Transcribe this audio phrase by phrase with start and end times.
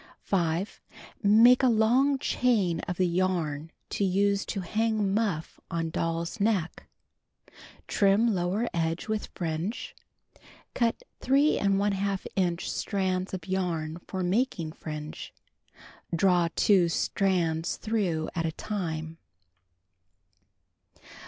[1.21, 6.87] Make a long chain of the yarn to use to hang muff on doll's neck,
[7.87, 9.95] Trim lower edge with fringe.
[10.73, 15.35] Cut 3| inch strands of yarn for making fringe.
[16.15, 19.19] Draw 2 strands through at a time.